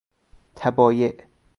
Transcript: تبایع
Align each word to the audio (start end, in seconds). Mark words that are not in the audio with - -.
تبایع 0.55 1.25